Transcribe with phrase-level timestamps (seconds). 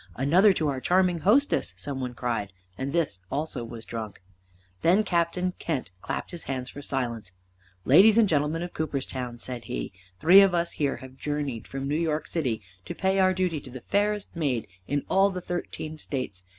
[0.15, 4.19] "Another to our charming hostess!" some one cried, and this also was drunk.
[4.81, 7.33] Then Captain Kent clapped his hands for silence.
[7.85, 11.95] "Ladies and gentlemen of Cooperstown," said he, "three of us here have journeyed from New
[11.99, 16.45] York City to pay our duty to the fairest maid in all the thirteen states.